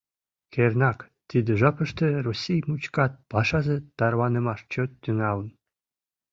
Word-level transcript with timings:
Кернак, 0.53 0.99
тиде 1.29 1.51
жапыште 1.61 2.07
Россий 2.25 2.61
мучкат 2.67 3.11
пашазе 3.31 3.77
тарванымаш 3.97 4.59
чот 4.71 4.91
тӱҥалын. 5.01 5.49